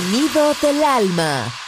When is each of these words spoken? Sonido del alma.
Sonido 0.00 0.54
del 0.62 0.84
alma. 0.84 1.67